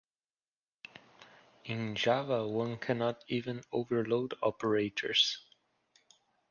[1.65, 5.45] In Java one cannot even overload operators.